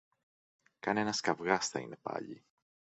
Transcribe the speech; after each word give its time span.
Κανένας 0.79 1.19
καβγάς 1.21 1.67
θα 1.67 1.79
είναι 1.79 1.95
πάλι 2.01 2.45